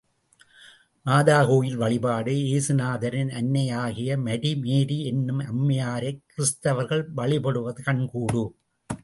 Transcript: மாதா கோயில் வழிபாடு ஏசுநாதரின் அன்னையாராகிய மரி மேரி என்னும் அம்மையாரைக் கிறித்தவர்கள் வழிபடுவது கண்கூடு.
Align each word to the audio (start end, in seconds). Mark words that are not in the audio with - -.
மாதா 1.05 1.45
கோயில் 1.45 1.75
வழிபாடு 1.75 2.31
ஏசுநாதரின் 2.31 3.31
அன்னையாராகிய 3.31 4.17
மரி 4.23 4.55
மேரி 4.55 5.05
என்னும் 5.05 5.39
அம்மையாரைக் 5.39 6.21
கிறித்தவர்கள் 6.27 7.05
வழிபடுவது 7.15 7.83
கண்கூடு. 7.85 8.43